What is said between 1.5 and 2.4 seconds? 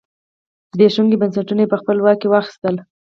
یې په خپل واک کې